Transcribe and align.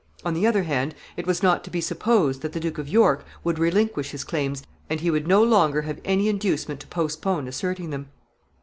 On 0.25 0.33
the 0.33 0.47
other 0.47 0.63
hand, 0.63 0.95
it 1.15 1.27
was 1.27 1.43
not 1.43 1.63
to 1.63 1.69
be 1.69 1.79
supposed 1.79 2.41
that 2.41 2.53
the 2.53 2.59
Duke 2.59 2.79
of 2.79 2.89
York 2.89 3.23
would 3.43 3.59
relinquish 3.59 4.09
his 4.09 4.23
claims, 4.23 4.63
and 4.89 4.99
he 4.99 5.11
would 5.11 5.27
no 5.27 5.43
longer 5.43 5.83
have 5.83 6.01
any 6.03 6.27
inducement 6.27 6.79
to 6.79 6.87
postpone 6.87 7.47
asserting 7.47 7.91
them. 7.91 8.07